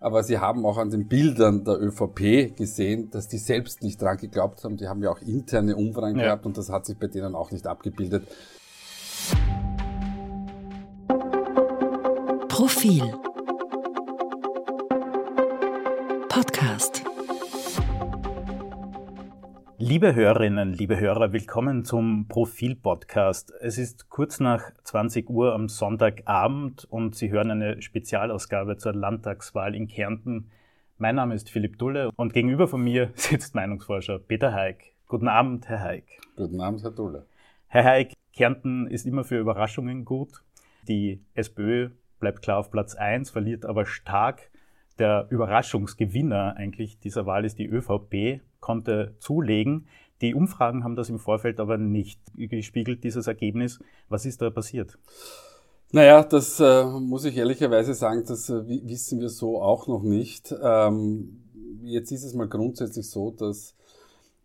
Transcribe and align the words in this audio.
Aber 0.00 0.22
sie 0.22 0.38
haben 0.38 0.64
auch 0.64 0.78
an 0.78 0.90
den 0.90 1.08
Bildern 1.08 1.64
der 1.64 1.80
ÖVP 1.80 2.56
gesehen, 2.56 3.10
dass 3.10 3.26
die 3.26 3.38
selbst 3.38 3.82
nicht 3.82 4.00
dran 4.00 4.16
geglaubt 4.16 4.62
haben. 4.62 4.76
Die 4.76 4.86
haben 4.86 5.02
ja 5.02 5.10
auch 5.10 5.20
interne 5.20 5.74
Umfragen 5.74 6.18
ja. 6.18 6.26
gehabt 6.26 6.46
und 6.46 6.56
das 6.56 6.70
hat 6.70 6.86
sich 6.86 6.96
bei 6.96 7.08
denen 7.08 7.34
auch 7.34 7.50
nicht 7.50 7.66
abgebildet. 7.66 8.28
Profil 12.48 13.12
Podcast 16.28 17.02
Liebe 19.80 20.12
Hörerinnen, 20.12 20.72
liebe 20.72 20.98
Hörer, 20.98 21.32
willkommen 21.32 21.84
zum 21.84 22.26
Profil-Podcast. 22.26 23.52
Es 23.60 23.78
ist 23.78 24.08
kurz 24.08 24.40
nach 24.40 24.72
20 24.82 25.30
Uhr 25.30 25.54
am 25.54 25.68
Sonntagabend 25.68 26.84
und 26.90 27.14
Sie 27.14 27.30
hören 27.30 27.52
eine 27.52 27.80
Spezialausgabe 27.80 28.76
zur 28.76 28.92
Landtagswahl 28.92 29.76
in 29.76 29.86
Kärnten. 29.86 30.50
Mein 30.96 31.14
Name 31.14 31.36
ist 31.36 31.48
Philipp 31.48 31.78
Dulle 31.78 32.10
und 32.16 32.32
gegenüber 32.32 32.66
von 32.66 32.82
mir 32.82 33.12
sitzt 33.14 33.54
Meinungsforscher 33.54 34.18
Peter 34.18 34.52
Haig. 34.52 34.96
Guten 35.06 35.28
Abend, 35.28 35.68
Herr 35.68 35.78
Haig. 35.80 36.06
Guten 36.34 36.60
Abend, 36.60 36.82
Herr 36.82 36.90
Dulle. 36.90 37.26
Herr 37.68 37.84
Haig, 37.84 38.14
Kärnten 38.34 38.88
ist 38.88 39.06
immer 39.06 39.22
für 39.22 39.38
Überraschungen 39.38 40.04
gut. 40.04 40.42
Die 40.88 41.22
SPÖ 41.34 41.90
bleibt 42.18 42.42
klar 42.42 42.58
auf 42.58 42.72
Platz 42.72 42.96
1, 42.96 43.30
verliert 43.30 43.64
aber 43.64 43.86
stark. 43.86 44.50
Der 44.98 45.26
Überraschungsgewinner 45.30 46.56
eigentlich 46.56 46.98
dieser 46.98 47.26
Wahl 47.26 47.44
ist 47.44 47.58
die 47.58 47.66
ÖVP 47.66 48.40
konnte 48.60 49.14
zulegen. 49.20 49.86
Die 50.20 50.34
Umfragen 50.34 50.82
haben 50.82 50.96
das 50.96 51.08
im 51.08 51.18
Vorfeld 51.18 51.60
aber 51.60 51.78
nicht 51.78 52.20
gespiegelt, 52.36 53.04
dieses 53.04 53.26
Ergebnis. 53.26 53.78
Was 54.08 54.26
ist 54.26 54.42
da 54.42 54.50
passiert? 54.50 54.98
Naja, 55.92 56.22
das 56.22 56.60
äh, 56.60 56.84
muss 56.84 57.24
ich 57.24 57.36
ehrlicherweise 57.36 57.94
sagen, 57.94 58.24
das 58.26 58.50
äh, 58.50 58.66
wissen 58.66 59.20
wir 59.20 59.28
so 59.28 59.62
auch 59.62 59.86
noch 59.86 60.02
nicht. 60.02 60.54
Ähm, 60.60 61.44
jetzt 61.82 62.10
ist 62.10 62.24
es 62.24 62.34
mal 62.34 62.48
grundsätzlich 62.48 63.08
so, 63.08 63.30
dass 63.30 63.74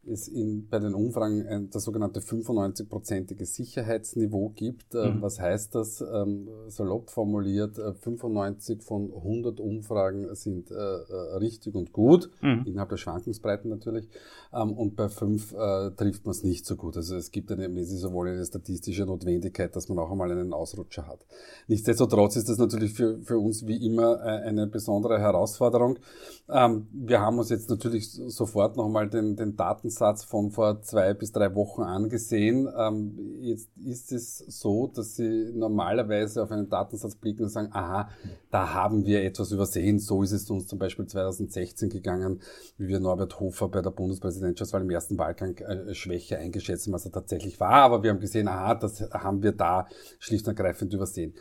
es 0.06 0.28
in, 0.28 0.68
bei 0.70 0.80
den 0.80 0.94
Umfragen 0.94 1.46
ein, 1.48 1.70
das 1.70 1.84
sogenannte 1.84 2.20
95-prozentige 2.20 3.46
Sicherheitsniveau 3.46 4.50
gibt. 4.50 4.94
Äh, 4.96 5.12
mhm. 5.12 5.22
Was 5.22 5.40
heißt 5.40 5.76
das? 5.76 6.02
Ähm, 6.02 6.50
salopp 6.68 7.10
formuliert, 7.10 7.76
95 7.76 8.80
äh, 8.80 8.82
von 8.82 9.14
100 9.14 9.60
Umfragen 9.60 10.34
sind 10.36 10.72
äh, 10.72 10.76
äh, 10.76 11.38
richtig 11.38 11.76
und 11.76 11.94
gut, 11.94 12.30
mhm. 12.42 12.64
innerhalb 12.66 12.90
der 12.90 12.98
Schwankungsbreiten 12.98 13.70
natürlich, 13.70 14.10
ähm, 14.54 14.74
und 14.74 14.96
bei 14.96 15.10
fünf 15.10 15.54
äh, 15.54 15.92
trifft 15.92 16.26
man 16.26 16.32
es 16.32 16.44
nicht 16.44 16.66
so 16.66 16.76
gut. 16.76 16.98
Also 16.98 17.16
es 17.16 17.32
gibt 17.32 17.52
eine, 17.52 17.64
wenn 17.64 17.86
Sie 17.86 17.98
so 17.98 18.12
wollen, 18.14 18.36
eine 18.36 18.46
statistische 18.46 19.06
Notwendigkeit, 19.06 19.76
dass 19.76 19.90
man 19.90 20.00
auch 20.00 20.12
einmal 20.12 20.32
einen 20.32 20.54
Ausrutscher 20.54 21.08
hat. 21.08 21.26
Nichtsdestotrotz 21.68 22.36
ist 22.36 22.50
das 22.50 22.58
natürlich 22.58 22.94
für, 22.94 23.20
für 23.22 23.38
uns 23.38 23.66
wie 23.68 23.86
immer 23.86 24.20
eine 24.22 24.68
besondere 24.68 25.20
Herausforderung. 25.20 25.98
Ähm, 26.50 26.88
wir 26.92 27.22
haben 27.22 27.40
uns 27.40 27.50
jetzt 27.50 27.70
natürlich 27.70 28.12
sofort 28.12 28.78
nochmal 28.78 29.10
den, 29.10 29.36
den 29.36 29.56
Daten 29.56 29.90
Datensatz 29.94 30.24
von 30.24 30.52
vor 30.52 30.82
zwei 30.82 31.14
bis 31.14 31.32
drei 31.32 31.54
Wochen 31.56 31.82
angesehen. 31.82 32.68
Ähm, 32.78 33.38
jetzt 33.42 33.70
ist 33.78 34.12
es 34.12 34.38
so, 34.48 34.88
dass 34.88 35.16
Sie 35.16 35.52
normalerweise 35.54 36.44
auf 36.44 36.52
einen 36.52 36.70
Datensatz 36.70 37.16
blicken 37.16 37.44
und 37.44 37.50
sagen, 37.50 37.70
aha, 37.72 38.10
da 38.52 38.74
haben 38.74 39.06
wir 39.06 39.24
etwas 39.24 39.52
übersehen. 39.52 40.00
So 40.00 40.24
ist 40.24 40.32
es 40.32 40.50
uns 40.50 40.68
zum 40.68 40.80
Beispiel 40.80 41.06
2016 41.06 41.90
gegangen, 41.90 42.42
wie 42.78 42.88
wir 42.88 43.00
Norbert 43.00 43.40
Hofer 43.40 43.70
bei 43.70 43.82
der 43.82 43.92
Bundespräsidentschaftswahl 43.92 44.82
im 44.82 44.90
ersten 44.90 45.18
Wahlgang 45.18 45.58
äh, 45.58 45.94
schwächer 45.94 46.38
eingeschätzt 46.38 46.88
haben, 46.88 46.94
als 46.94 47.06
er 47.06 47.12
tatsächlich 47.12 47.60
war. 47.60 47.84
Aber 47.84 48.04
wir 48.04 48.12
haben 48.12 48.20
gesehen, 48.20 48.48
aha, 48.48 48.76
das 48.76 49.02
haben 49.12 49.44
wir 49.44 49.52
da 49.52 49.88
schlicht 50.20 50.48
und 50.48 50.58
ergreifend 50.58 50.94
übersehen. 50.94 51.34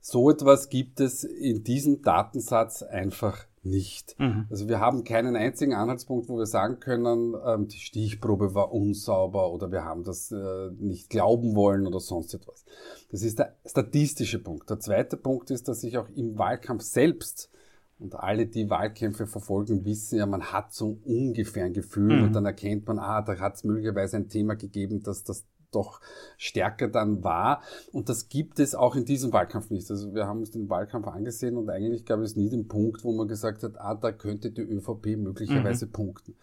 So 0.00 0.30
etwas 0.30 0.68
gibt 0.68 1.00
es 1.00 1.24
in 1.24 1.64
diesem 1.64 2.02
Datensatz 2.02 2.82
einfach 2.82 3.46
nicht. 3.64 4.18
Mhm. 4.18 4.46
Also 4.50 4.68
wir 4.68 4.80
haben 4.80 5.04
keinen 5.04 5.36
einzigen 5.36 5.74
Anhaltspunkt, 5.74 6.28
wo 6.28 6.38
wir 6.38 6.46
sagen 6.46 6.80
können, 6.80 7.34
ähm, 7.46 7.68
die 7.68 7.78
Stichprobe 7.78 8.54
war 8.54 8.72
unsauber 8.72 9.52
oder 9.52 9.70
wir 9.72 9.84
haben 9.84 10.04
das 10.04 10.32
äh, 10.32 10.70
nicht 10.78 11.10
glauben 11.10 11.54
wollen 11.54 11.86
oder 11.86 12.00
sonst 12.00 12.34
etwas. 12.34 12.64
Das 13.10 13.22
ist 13.22 13.38
der 13.38 13.56
statistische 13.66 14.38
Punkt. 14.38 14.68
Der 14.70 14.80
zweite 14.80 15.16
Punkt 15.16 15.50
ist, 15.50 15.68
dass 15.68 15.80
sich 15.80 15.98
auch 15.98 16.08
im 16.10 16.38
Wahlkampf 16.38 16.82
selbst 16.82 17.50
und 17.98 18.14
alle, 18.16 18.46
die 18.46 18.68
Wahlkämpfe 18.70 19.26
verfolgen, 19.26 19.84
wissen 19.84 20.18
ja, 20.18 20.26
man 20.26 20.52
hat 20.52 20.72
so 20.72 20.98
ungefähr 21.04 21.64
ein 21.64 21.72
Gefühl 21.72 22.18
mhm. 22.18 22.24
und 22.24 22.32
dann 22.32 22.44
erkennt 22.44 22.86
man, 22.86 22.98
ah, 22.98 23.22
da 23.22 23.38
hat 23.38 23.54
es 23.54 23.64
möglicherweise 23.64 24.16
ein 24.16 24.28
Thema 24.28 24.54
gegeben, 24.56 25.02
dass 25.02 25.22
das 25.22 25.44
doch 25.74 26.00
stärker 26.36 26.88
dann 26.88 27.24
war. 27.24 27.62
Und 27.92 28.08
das 28.08 28.28
gibt 28.28 28.58
es 28.58 28.74
auch 28.74 28.96
in 28.96 29.04
diesem 29.04 29.32
Wahlkampf 29.32 29.70
nicht. 29.70 29.90
Also 29.90 30.14
wir 30.14 30.26
haben 30.26 30.40
uns 30.40 30.50
den 30.50 30.68
Wahlkampf 30.68 31.06
angesehen 31.06 31.56
und 31.56 31.70
eigentlich 31.70 32.04
gab 32.04 32.20
es 32.20 32.36
nie 32.36 32.48
den 32.48 32.68
Punkt, 32.68 33.04
wo 33.04 33.12
man 33.12 33.28
gesagt 33.28 33.62
hat, 33.62 33.80
ah, 33.80 33.94
da 33.94 34.12
könnte 34.12 34.50
die 34.50 34.62
ÖVP 34.62 35.16
möglicherweise 35.16 35.86
mhm. 35.86 35.92
punkten. 35.92 36.34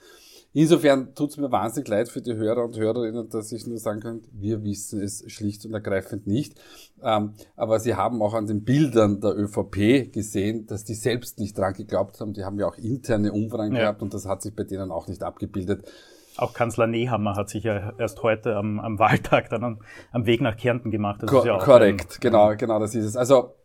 Insofern 0.54 1.16
tut 1.16 1.30
es 1.30 1.38
mir 1.38 1.50
wahnsinnig 1.50 1.88
leid 1.88 2.10
für 2.10 2.22
die 2.22 2.36
Hörer 2.36 2.66
und 2.66 2.78
Hörerinnen, 2.78 3.30
dass 3.30 3.54
ich 3.54 3.66
nur 3.68 3.78
sagen 3.78 4.02
kann, 4.02 4.22
wir 4.34 4.64
wissen 4.66 5.02
es 5.02 5.24
schlicht 5.32 5.66
und 5.66 5.74
ergreifend 5.74 6.28
nicht. 6.28 6.60
Ähm, 7.02 7.34
aber 7.56 7.80
sie 7.80 7.96
haben 7.96 8.22
auch 8.22 8.34
an 8.34 8.48
den 8.48 8.66
Bildern 8.66 9.22
der 9.22 9.38
ÖVP 9.38 10.12
gesehen, 10.12 10.66
dass 10.66 10.84
die 10.84 10.94
selbst 10.94 11.40
nicht 11.40 11.58
dran 11.58 11.74
geglaubt 11.74 12.20
haben. 12.20 12.34
Die 12.34 12.44
haben 12.44 12.60
ja 12.60 12.68
auch 12.68 12.78
interne 12.78 13.32
Umfragen 13.32 13.76
ja. 13.76 13.82
gehabt 13.82 14.02
und 14.02 14.14
das 14.14 14.26
hat 14.26 14.42
sich 14.42 14.54
bei 14.54 14.66
denen 14.66 14.92
auch 14.92 15.08
nicht 15.08 15.24
abgebildet. 15.24 15.90
Auch 16.38 16.54
Kanzler 16.54 16.88
Nehammer 16.88 17.36
hat 17.36 17.50
sich 17.50 17.64
ja 17.64 17.94
erst 17.98 18.24
heute 18.24 18.56
am, 18.56 18.80
am 18.80 19.00
Wahltag 19.00 19.50
dann 19.50 19.64
am, 19.64 19.80
am, 20.12 20.26
Weg 20.26 20.42
nach 20.42 20.56
Kärnten 20.56 20.92
gemacht. 20.92 21.26
Ko 21.28 21.46
ja 21.46 21.58
korrekt, 21.58 22.16
ein, 22.16 22.22
genau, 22.22 22.56
genau, 22.56 22.80
das 22.80 22.96
ist 22.96 23.06
es. 23.06 23.16
Also 23.18 23.56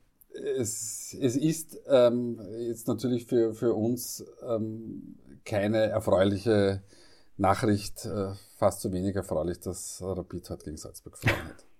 es, 0.58 1.16
es 1.20 1.36
ist 1.36 1.78
ähm, 1.88 2.40
jetzt 2.58 2.88
natürlich 2.88 3.26
für, 3.26 3.54
für 3.54 3.74
uns 3.74 4.24
ähm, 4.46 5.16
keine 5.44 5.86
erfreuliche 5.86 6.82
Nachricht, 7.36 8.06
äh, 8.06 8.32
fast 8.56 8.80
so 8.80 8.92
wenig 8.92 9.14
erfreulich, 9.14 9.60
dass 9.60 10.02
Rapid 10.02 10.50
heute 10.50 10.64
gegen 10.64 10.76
Salzburg 10.76 11.18
verloren 11.18 11.48
hat. 11.48 11.64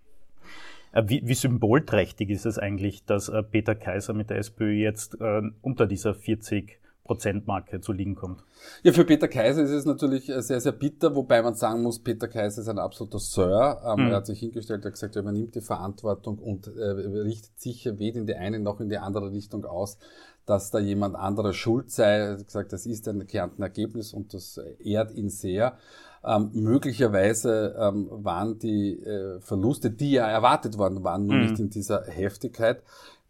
Äh, 0.93 1.09
wie, 1.09 1.27
wie 1.27 1.35
symbolträchtig 1.35 2.31
ist 2.31 2.47
es 2.47 2.59
eigentlich, 2.59 3.05
dass 3.05 3.29
äh, 3.29 3.43
Peter 3.43 3.75
Kaiser 3.75 4.15
mit 4.15 4.31
der 4.31 4.39
SPÖ 4.39 4.71
jetzt 4.71 5.21
äh, 5.21 5.43
unter 5.61 5.87
dieser 5.87 6.15
40 6.15 6.79
Prozentmarke 7.07 7.81
zu 7.81 7.93
liegen 7.93 8.15
kommt. 8.15 8.43
Ja, 8.83 8.93
für 8.93 9.05
Peter 9.05 9.29
Kaiser 9.29 9.63
ist 9.63 9.71
es 9.71 9.85
natürlich 9.85 10.29
äh, 10.29 10.43
sehr, 10.43 10.61
sehr 10.61 10.73
bitter, 10.73 11.15
wobei 11.15 11.41
man 11.43 11.55
sagen 11.55 11.83
muss, 11.83 12.01
Peter 12.01 12.29
Kaiser 12.29 12.63
ist 12.63 12.69
ein 12.69 12.79
absoluter 12.79 13.19
Sir. 13.19 13.81
Ähm, 13.87 14.05
mhm. 14.05 14.11
Er 14.11 14.17
hat 14.17 14.27
sich 14.27 14.41
hingestellt, 14.41 14.85
er 14.85 14.87
hat 14.87 14.95
gesagt, 14.95 15.17
er 15.17 15.23
übernimmt 15.23 15.55
die 15.55 15.61
Verantwortung 15.61 16.39
und 16.39 16.67
äh, 16.67 16.83
richtet 16.83 17.59
sicher 17.59 17.99
weder 17.99 18.19
in 18.19 18.27
die 18.27 18.35
eine 18.35 18.59
noch 18.59 18.81
in 18.81 18.89
die 18.89 18.99
andere 18.99 19.31
Richtung 19.31 19.65
aus, 19.65 19.99
dass 20.45 20.71
da 20.71 20.79
jemand 20.79 21.17
anderer 21.17 21.53
schuld 21.53 21.91
sei. 21.91 22.19
Er 22.19 22.33
hat 22.33 22.47
gesagt, 22.47 22.73
das 22.73 22.87
ist 22.87 23.09
ein 23.09 23.27
Kärnten 23.27 23.63
Ergebnis 23.63 24.13
und 24.13 24.35
das 24.35 24.61
ehrt 24.79 25.13
ihn 25.13 25.31
sehr. 25.31 25.79
Ähm, 26.25 26.51
möglicherweise 26.55 27.77
ähm, 27.79 28.09
waren 28.11 28.59
die 28.59 28.99
äh, 28.99 29.41
Verluste, 29.41 29.91
die 29.91 30.13
ja 30.13 30.27
erwartet 30.29 30.77
worden 30.77 31.05
waren, 31.05 31.27
nur 31.27 31.37
mhm. 31.37 31.43
nicht 31.43 31.61
in 31.61 31.71
dieser 31.71 32.05
Heftigkeit 32.05 32.83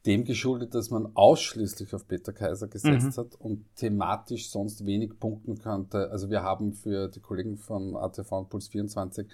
dem 0.06 0.24
geschuldet, 0.24 0.74
dass 0.74 0.90
man 0.90 1.10
ausschließlich 1.14 1.94
auf 1.94 2.06
Peter 2.06 2.32
Kaiser 2.32 2.68
gesetzt 2.68 3.16
mhm. 3.16 3.20
hat 3.20 3.34
und 3.40 3.64
thematisch 3.74 4.50
sonst 4.50 4.86
wenig 4.86 5.18
punkten 5.18 5.58
konnte. 5.58 6.10
Also 6.10 6.30
wir 6.30 6.42
haben 6.42 6.72
für 6.72 7.08
die 7.08 7.20
Kollegen 7.20 7.56
von 7.56 7.96
ATV 7.96 8.32
und 8.32 8.48
Puls 8.48 8.68
24 8.68 9.26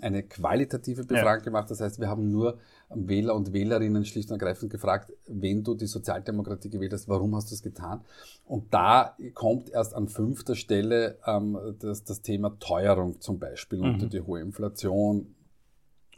eine 0.00 0.22
qualitative 0.22 1.04
Befragung 1.04 1.40
ja. 1.40 1.44
gemacht. 1.44 1.70
Das 1.70 1.80
heißt, 1.80 1.98
wir 1.98 2.08
haben 2.08 2.30
nur 2.30 2.58
Wähler 2.90 3.34
und 3.34 3.52
Wählerinnen 3.52 4.04
schlicht 4.04 4.30
und 4.30 4.40
ergreifend 4.40 4.70
gefragt, 4.70 5.12
wenn 5.26 5.64
du 5.64 5.74
die 5.74 5.86
Sozialdemokratie 5.86 6.70
gewählt 6.70 6.92
hast, 6.92 7.08
warum 7.08 7.34
hast 7.34 7.50
du 7.50 7.54
es 7.54 7.62
getan? 7.62 8.04
Und 8.44 8.72
da 8.72 9.16
kommt 9.34 9.70
erst 9.70 9.94
an 9.94 10.08
fünfter 10.08 10.54
Stelle 10.54 11.18
ähm, 11.26 11.58
das, 11.80 12.04
das 12.04 12.22
Thema 12.22 12.56
Teuerung 12.60 13.20
zum 13.20 13.38
Beispiel 13.38 13.80
mhm. 13.80 13.84
und 13.84 14.12
die 14.12 14.20
hohe 14.20 14.40
Inflation. 14.40 15.34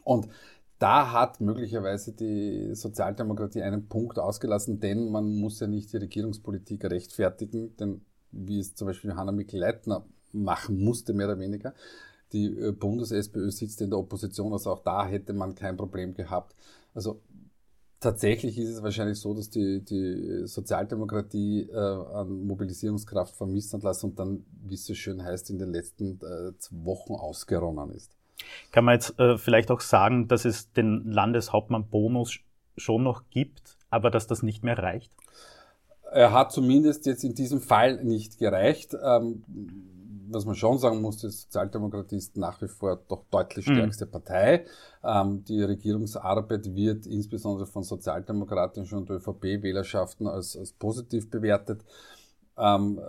Und 0.03 0.27
da 0.79 1.11
hat 1.11 1.39
möglicherweise 1.39 2.11
die 2.11 2.75
Sozialdemokratie 2.75 3.61
einen 3.61 3.87
Punkt 3.87 4.19
ausgelassen, 4.19 4.79
denn 4.79 5.09
man 5.09 5.35
muss 5.35 5.59
ja 5.59 5.67
nicht 5.67 5.93
die 5.93 5.97
Regierungspolitik 5.97 6.83
rechtfertigen, 6.85 7.75
denn 7.77 8.01
wie 8.31 8.59
es 8.59 8.75
zum 8.75 8.87
Beispiel 8.87 9.15
Hanna 9.15 9.31
Mikl-Leitner 9.31 10.05
machen 10.33 10.83
musste, 10.83 11.13
mehr 11.13 11.27
oder 11.27 11.39
weniger. 11.39 11.73
Die 12.33 12.47
äh, 12.47 12.71
Bundes-SPÖ 12.71 13.51
sitzt 13.51 13.81
in 13.81 13.89
der 13.89 13.99
Opposition, 13.99 14.51
also 14.51 14.71
auch 14.71 14.83
da 14.83 15.05
hätte 15.05 15.33
man 15.33 15.55
kein 15.55 15.77
Problem 15.77 16.13
gehabt. 16.13 16.55
Also 16.93 17.21
tatsächlich 18.01 18.57
ist 18.57 18.69
es 18.69 18.83
wahrscheinlich 18.83 19.19
so, 19.19 19.33
dass 19.33 19.49
die, 19.49 19.79
die 19.83 20.45
Sozialdemokratie 20.45 21.69
äh, 21.69 21.75
an 21.75 22.45
Mobilisierungskraft 22.45 23.35
vermisst 23.35 23.73
hat 23.73 23.83
lassen 23.83 24.07
und 24.07 24.19
dann, 24.19 24.45
wie 24.63 24.75
es 24.75 24.85
so 24.85 24.93
schön 24.93 25.23
heißt, 25.23 25.49
in 25.49 25.59
den 25.59 25.71
letzten 25.71 26.19
äh, 26.21 26.51
Wochen 26.71 27.13
ausgeronnen 27.13 27.91
ist. 27.91 28.17
Kann 28.71 28.85
man 28.85 28.95
jetzt 28.95 29.19
äh, 29.19 29.37
vielleicht 29.37 29.71
auch 29.71 29.81
sagen, 29.81 30.27
dass 30.27 30.45
es 30.45 30.71
den 30.73 31.05
Landeshauptmann-Bonus 31.05 32.39
schon 32.77 33.03
noch 33.03 33.23
gibt, 33.29 33.77
aber 33.89 34.11
dass 34.11 34.27
das 34.27 34.43
nicht 34.43 34.63
mehr 34.63 34.77
reicht? 34.77 35.11
Er 36.11 36.31
hat 36.31 36.51
zumindest 36.51 37.05
jetzt 37.05 37.23
in 37.23 37.33
diesem 37.33 37.61
Fall 37.61 38.03
nicht 38.03 38.37
gereicht. 38.37 38.95
Ähm, 39.03 39.43
was 40.29 40.45
man 40.45 40.55
schon 40.55 40.77
sagen 40.77 41.01
muss, 41.01 41.17
die 41.17 41.29
Sozialdemokratie 41.29 42.17
ist 42.17 42.37
nach 42.37 42.61
wie 42.61 42.67
vor 42.67 42.99
doch 43.07 43.25
deutlich 43.29 43.67
mhm. 43.67 43.75
stärkste 43.75 44.05
mhm. 44.05 44.11
Partei. 44.11 44.65
Ähm, 45.03 45.43
die 45.45 45.61
Regierungsarbeit 45.61 46.73
wird 46.75 47.05
insbesondere 47.05 47.65
von 47.65 47.83
sozialdemokratischen 47.83 48.97
und 48.99 49.09
ÖVP-Wählerschaften 49.09 50.27
als, 50.27 50.57
als 50.57 50.71
positiv 50.73 51.29
bewertet. 51.29 51.83
Ähm, 52.57 53.01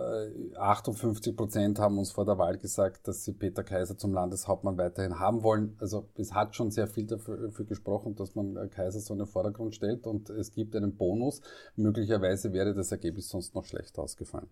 58 0.57 1.31
äh, 1.31 1.35
Prozent 1.35 1.79
haben 1.79 1.97
uns 1.97 2.11
vor 2.11 2.25
der 2.25 2.37
Wahl 2.37 2.57
gesagt, 2.57 3.07
dass 3.07 3.23
sie 3.23 3.31
Peter 3.33 3.63
Kaiser 3.63 3.97
zum 3.97 4.13
Landeshauptmann 4.13 4.77
weiterhin 4.77 5.19
haben 5.19 5.41
wollen. 5.41 5.77
Also 5.79 6.09
es 6.15 6.33
hat 6.33 6.55
schon 6.55 6.69
sehr 6.69 6.87
viel 6.87 7.07
dafür, 7.07 7.37
dafür 7.37 7.65
gesprochen, 7.65 8.15
dass 8.15 8.35
man 8.35 8.57
äh, 8.57 8.67
Kaiser 8.67 8.99
so 8.99 9.13
in 9.13 9.19
den 9.19 9.27
Vordergrund 9.27 9.73
stellt 9.73 10.05
und 10.05 10.29
es 10.29 10.51
gibt 10.51 10.75
einen 10.75 10.97
Bonus. 10.97 11.41
Möglicherweise 11.77 12.51
wäre 12.51 12.73
das 12.73 12.91
Ergebnis 12.91 13.29
sonst 13.29 13.55
noch 13.55 13.63
schlechter 13.63 14.01
ausgefallen. 14.01 14.49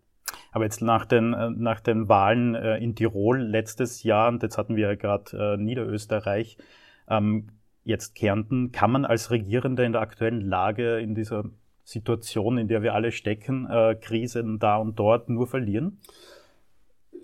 Aber 0.54 0.64
jetzt 0.64 0.82
nach 0.82 1.06
den, 1.06 1.34
äh, 1.34 1.50
nach 1.50 1.82
den 1.82 2.08
Wahlen 2.08 2.56
in 2.56 2.96
Tirol 2.96 3.42
letztes 3.42 4.04
Jahr, 4.04 4.30
und 4.30 4.44
jetzt 4.44 4.58
hatten 4.58 4.78
wir 4.78 4.88
ja 4.88 4.96
gerade 4.96 5.58
Niederösterreich, 5.62 6.58
ähm, 7.10 7.50
jetzt 7.84 8.16
Kärnten, 8.16 8.72
kann 8.72 8.92
man 8.92 9.04
als 9.04 9.30
Regierender 9.30 9.84
in 9.84 9.92
der 9.92 10.02
aktuellen 10.02 10.42
Lage, 10.42 11.00
in 11.00 11.16
dieser 11.16 11.44
Situation, 11.86 12.58
in 12.58 12.68
der 12.68 12.82
wir 12.82 12.96
alle 12.96 13.12
stecken, 13.12 13.68
äh, 13.70 13.96
Krisen 13.96 14.60
da 14.60 14.78
und 14.78 14.98
dort 14.98 15.30
nur 15.30 15.48
verlieren? 15.48 16.00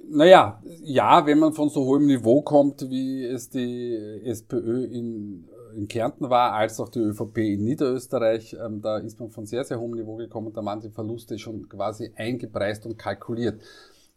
Naja, 0.07 0.61
ja, 0.83 1.25
wenn 1.25 1.39
man 1.39 1.53
von 1.53 1.69
so 1.69 1.83
hohem 1.85 2.05
Niveau 2.05 2.41
kommt, 2.41 2.81
wie 2.89 3.25
es 3.25 3.49
die 3.49 3.95
SPÖ 4.23 4.85
in, 4.85 5.47
in 5.75 5.87
Kärnten 5.87 6.29
war, 6.29 6.53
als 6.53 6.79
auch 6.79 6.89
die 6.89 6.99
ÖVP 6.99 7.37
in 7.37 7.63
Niederösterreich, 7.63 8.55
ähm, 8.63 8.81
da 8.81 8.97
ist 8.97 9.19
man 9.19 9.31
von 9.31 9.45
sehr, 9.45 9.63
sehr 9.63 9.79
hohem 9.79 9.91
Niveau 9.91 10.17
gekommen, 10.17 10.53
da 10.53 10.63
waren 10.63 10.81
die 10.81 10.89
Verluste 10.89 11.39
schon 11.39 11.67
quasi 11.67 12.11
eingepreist 12.15 12.85
und 12.85 12.97
kalkuliert. 12.97 13.61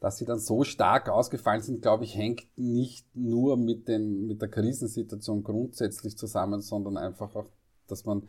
Dass 0.00 0.18
sie 0.18 0.26
dann 0.26 0.40
so 0.40 0.64
stark 0.64 1.08
ausgefallen 1.08 1.62
sind, 1.62 1.80
glaube 1.80 2.04
ich, 2.04 2.16
hängt 2.16 2.42
nicht 2.56 3.06
nur 3.14 3.56
mit, 3.56 3.88
den, 3.88 4.26
mit 4.26 4.42
der 4.42 4.48
Krisensituation 4.48 5.42
grundsätzlich 5.42 6.18
zusammen, 6.18 6.60
sondern 6.60 6.98
einfach 6.98 7.34
auch, 7.34 7.46
dass 7.86 8.04
man 8.04 8.28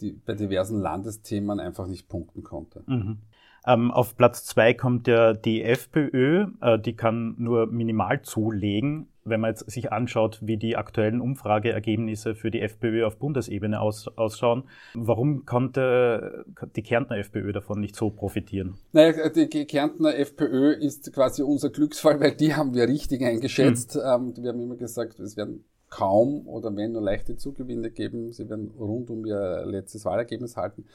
die, 0.00 0.12
bei 0.12 0.34
diversen 0.34 0.80
Landesthemen 0.80 1.60
einfach 1.60 1.86
nicht 1.86 2.08
punkten 2.08 2.42
konnte. 2.42 2.82
Mhm. 2.86 3.18
Ähm, 3.66 3.90
auf 3.90 4.16
Platz 4.16 4.44
zwei 4.44 4.74
kommt 4.74 5.08
ja 5.08 5.32
die 5.32 5.62
FPÖ, 5.62 6.46
äh, 6.60 6.78
die 6.78 6.94
kann 6.94 7.34
nur 7.38 7.66
minimal 7.66 8.20
zulegen. 8.22 9.08
Wenn 9.26 9.40
man 9.40 9.52
jetzt 9.52 9.70
sich 9.70 9.90
anschaut, 9.90 10.40
wie 10.42 10.58
die 10.58 10.76
aktuellen 10.76 11.22
Umfrageergebnisse 11.22 12.34
für 12.34 12.50
die 12.50 12.60
FPÖ 12.60 13.06
auf 13.06 13.16
Bundesebene 13.16 13.80
aus, 13.80 14.06
ausschauen, 14.06 14.64
warum 14.92 15.46
konnte 15.46 16.44
die 16.76 16.82
Kärntner 16.82 17.16
FPÖ 17.16 17.52
davon 17.52 17.80
nicht 17.80 17.96
so 17.96 18.10
profitieren? 18.10 18.74
Naja, 18.92 19.30
die 19.30 19.64
Kärntner 19.64 20.14
FPÖ 20.14 20.72
ist 20.72 21.10
quasi 21.14 21.42
unser 21.42 21.70
Glücksfall, 21.70 22.20
weil 22.20 22.36
die 22.36 22.54
haben 22.54 22.74
wir 22.74 22.86
richtig 22.86 23.24
eingeschätzt. 23.24 23.96
Mhm. 23.96 24.34
wir 24.36 24.50
haben 24.50 24.60
immer 24.60 24.76
gesagt, 24.76 25.18
es 25.20 25.38
werden 25.38 25.64
kaum 25.94 26.48
oder 26.48 26.74
wenn 26.74 26.90
nur 26.90 27.02
leichte 27.02 27.36
Zugewinne 27.36 27.88
geben. 27.88 28.32
Sie 28.32 28.48
werden 28.48 28.72
rund 28.76 29.10
um 29.10 29.24
ihr 29.24 29.64
letztes 29.64 30.04
Wahlergebnis 30.04 30.56
halten. 30.56 30.86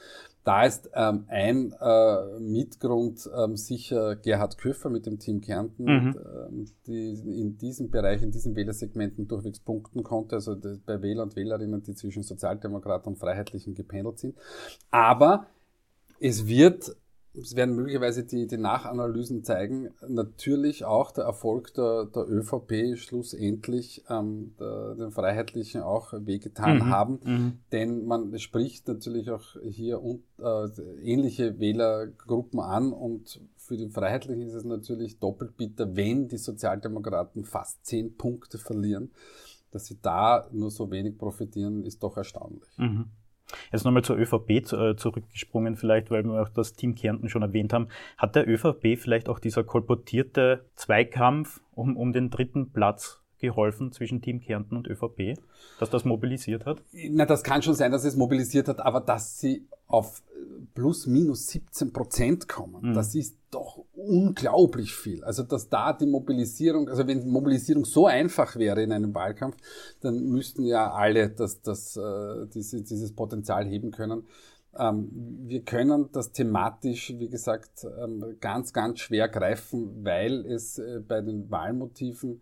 Da 0.44 0.64
ist 0.64 0.90
ähm, 0.94 1.24
ein 1.28 1.72
äh, 1.80 2.38
Mitgrund 2.38 3.26
ähm, 3.34 3.56
sicher 3.56 4.16
Gerhard 4.16 4.58
Köffer 4.58 4.90
mit 4.90 5.06
dem 5.06 5.18
Team 5.18 5.40
Kärnten, 5.40 5.84
mhm. 5.84 6.18
ähm, 6.18 6.66
die 6.86 7.12
in 7.12 7.56
diesem 7.56 7.90
Bereich, 7.90 8.22
in 8.22 8.30
diesen 8.30 8.54
Wählersegmenten 8.56 9.26
durchwegs 9.26 9.60
punkten 9.60 10.02
konnte, 10.02 10.34
also 10.34 10.54
bei 10.84 11.00
Wähler 11.00 11.22
und 11.22 11.34
Wählerinnen, 11.34 11.82
die 11.82 11.94
zwischen 11.94 12.22
Sozialdemokraten 12.22 13.14
und 13.14 13.18
Freiheitlichen 13.18 13.74
gependelt 13.74 14.18
sind. 14.18 14.36
Aber 14.90 15.46
es 16.20 16.46
wird 16.46 16.94
es 17.34 17.54
werden 17.54 17.76
möglicherweise 17.76 18.24
die, 18.24 18.46
die 18.46 18.56
Nachanalysen 18.56 19.44
zeigen, 19.44 19.90
natürlich 20.06 20.84
auch 20.84 21.12
der 21.12 21.24
Erfolg 21.24 21.72
der, 21.74 22.06
der 22.06 22.28
ÖVP 22.28 22.98
schlussendlich 22.98 24.04
ähm, 24.08 24.54
der, 24.58 24.96
den 24.96 25.10
Freiheitlichen 25.10 25.82
auch 25.82 26.12
wehgetan 26.12 26.78
mhm. 26.78 26.90
haben. 26.90 27.20
Mhm. 27.22 27.58
Denn 27.70 28.04
man 28.04 28.36
spricht 28.38 28.88
natürlich 28.88 29.30
auch 29.30 29.56
hier 29.62 30.02
un, 30.02 30.22
äh, 30.38 30.68
ähnliche 31.02 31.60
Wählergruppen 31.60 32.60
an 32.60 32.92
und 32.92 33.40
für 33.56 33.76
die 33.76 33.88
Freiheitlichen 33.88 34.48
ist 34.48 34.54
es 34.54 34.64
natürlich 34.64 35.20
doppelt 35.20 35.56
bitter, 35.56 35.94
wenn 35.94 36.26
die 36.26 36.38
Sozialdemokraten 36.38 37.44
fast 37.44 37.86
zehn 37.86 38.16
Punkte 38.16 38.58
verlieren. 38.58 39.12
Dass 39.70 39.86
sie 39.86 40.00
da 40.02 40.48
nur 40.50 40.72
so 40.72 40.90
wenig 40.90 41.16
profitieren, 41.16 41.84
ist 41.84 42.02
doch 42.02 42.16
erstaunlich. 42.16 42.76
Mhm. 42.76 43.06
Jetzt 43.72 43.84
nochmal 43.84 44.04
zur 44.04 44.16
ÖVP 44.16 44.50
äh, 44.50 44.96
zurückgesprungen, 44.96 45.76
vielleicht, 45.76 46.10
weil 46.10 46.24
wir 46.24 46.42
auch 46.42 46.48
das 46.48 46.74
Team 46.74 46.94
Kärnten 46.94 47.28
schon 47.28 47.42
erwähnt 47.42 47.72
haben. 47.72 47.88
Hat 48.16 48.36
der 48.36 48.48
ÖVP 48.48 48.98
vielleicht 48.98 49.28
auch 49.28 49.38
dieser 49.38 49.64
kolportierte 49.64 50.64
Zweikampf 50.74 51.60
um, 51.72 51.96
um 51.96 52.12
den 52.12 52.30
dritten 52.30 52.72
Platz 52.72 53.20
geholfen 53.38 53.90
zwischen 53.92 54.20
Team 54.20 54.40
Kärnten 54.40 54.76
und 54.76 54.86
ÖVP, 54.86 55.38
dass 55.78 55.90
das 55.90 56.04
mobilisiert 56.04 56.66
hat? 56.66 56.82
Na, 56.92 57.24
das 57.26 57.42
kann 57.42 57.62
schon 57.62 57.74
sein, 57.74 57.90
dass 57.90 58.04
es 58.04 58.16
mobilisiert 58.16 58.68
hat, 58.68 58.80
aber 58.80 59.00
dass 59.00 59.38
sie 59.40 59.66
auf 59.86 60.22
plus 60.74 61.06
minus 61.06 61.48
17 61.48 61.92
Prozent 61.92 62.48
kommen. 62.48 62.90
Mhm. 62.90 62.94
Das 62.94 63.14
ist 63.14 63.36
doch 63.50 63.84
unglaublich 64.06 64.94
viel. 64.94 65.22
Also 65.24 65.42
dass 65.42 65.68
da 65.68 65.92
die 65.92 66.06
Mobilisierung, 66.06 66.88
also 66.88 67.06
wenn 67.06 67.28
Mobilisierung 67.28 67.84
so 67.84 68.06
einfach 68.06 68.56
wäre 68.56 68.82
in 68.82 68.92
einem 68.92 69.14
Wahlkampf, 69.14 69.56
dann 70.00 70.24
müssten 70.24 70.64
ja 70.64 70.92
alle 70.92 71.30
das, 71.30 71.62
das, 71.62 71.96
äh, 71.96 72.46
diese, 72.52 72.82
dieses 72.82 73.14
Potenzial 73.14 73.66
heben 73.66 73.90
können. 73.90 74.26
Ähm, 74.78 75.10
wir 75.46 75.62
können 75.62 76.10
das 76.12 76.32
thematisch, 76.32 77.14
wie 77.18 77.28
gesagt, 77.28 77.86
ähm, 78.02 78.36
ganz, 78.40 78.72
ganz 78.72 79.00
schwer 79.00 79.28
greifen, 79.28 80.04
weil 80.04 80.46
es 80.46 80.78
äh, 80.78 81.00
bei 81.06 81.20
den 81.20 81.50
Wahlmotiven 81.50 82.40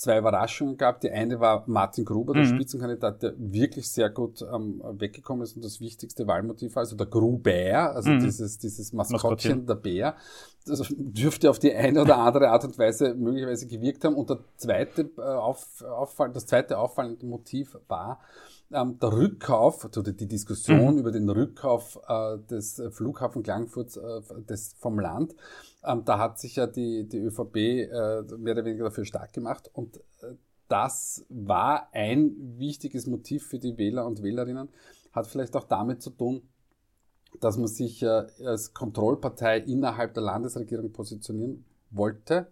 zwei 0.00 0.16
Überraschungen 0.16 0.78
gab. 0.78 1.00
Die 1.02 1.10
eine 1.10 1.40
war 1.40 1.64
Martin 1.66 2.06
Gruber, 2.06 2.32
der 2.32 2.44
mhm. 2.44 2.54
Spitzenkandidat, 2.54 3.22
der 3.22 3.34
wirklich 3.36 3.90
sehr 3.90 4.08
gut 4.08 4.40
ähm, 4.40 4.82
weggekommen 4.92 5.44
ist 5.44 5.56
und 5.56 5.64
das 5.64 5.78
wichtigste 5.80 6.26
Wahlmotiv 6.26 6.74
war, 6.74 6.80
also 6.80 6.96
der 6.96 7.06
Gruber, 7.06 7.92
also 7.94 8.10
mhm. 8.10 8.20
dieses, 8.20 8.56
dieses 8.56 8.94
Maskottchen, 8.94 9.66
der 9.66 9.74
Bär. 9.74 10.16
Das 10.64 10.82
dürfte 10.96 11.50
auf 11.50 11.58
die 11.58 11.74
eine 11.74 12.00
oder 12.00 12.16
andere 12.16 12.48
Art 12.48 12.64
und 12.64 12.78
Weise 12.78 13.14
möglicherweise 13.14 13.66
gewirkt 13.66 14.04
haben. 14.04 14.14
Und 14.14 14.30
der 14.30 14.38
zweite, 14.56 15.10
äh, 15.18 15.20
auf, 15.20 15.82
auffall, 15.82 16.32
das 16.32 16.46
zweite 16.46 16.78
auffallende 16.78 17.26
Motiv 17.26 17.76
war, 17.88 18.20
ähm, 18.72 18.98
der 18.98 19.12
Rückkauf 19.12 19.84
oder 19.84 20.12
die 20.12 20.28
Diskussion 20.28 20.94
mhm. 20.94 21.00
über 21.00 21.12
den 21.12 21.28
Rückkauf 21.28 21.98
äh, 22.06 22.38
des 22.50 22.82
Flughafen 22.90 23.42
Klangfurt 23.42 23.96
äh, 23.96 24.42
des, 24.42 24.74
vom 24.78 24.98
Land 24.98 25.34
ähm, 25.84 26.04
da 26.04 26.18
hat 26.18 26.38
sich 26.38 26.56
ja 26.56 26.66
die, 26.66 27.08
die 27.08 27.18
ÖVP 27.18 27.56
äh, 27.56 28.22
mehr 28.38 28.54
oder 28.54 28.64
weniger 28.64 28.84
dafür 28.84 29.04
stark 29.04 29.32
gemacht 29.32 29.70
und 29.72 29.96
äh, 30.22 30.34
das 30.68 31.26
war 31.28 31.88
ein 31.92 32.58
wichtiges 32.58 33.06
Motiv 33.06 33.46
für 33.46 33.58
die 33.58 33.76
Wähler 33.76 34.06
und 34.06 34.22
Wählerinnen, 34.22 34.68
hat 35.12 35.26
vielleicht 35.26 35.56
auch 35.56 35.64
damit 35.64 36.00
zu 36.00 36.10
tun, 36.10 36.42
dass 37.40 37.56
man 37.56 37.66
sich 37.66 38.02
äh, 38.02 38.26
als 38.44 38.72
Kontrollpartei 38.72 39.58
innerhalb 39.58 40.14
der 40.14 40.22
Landesregierung 40.22 40.92
positionieren 40.92 41.64
wollte 41.90 42.46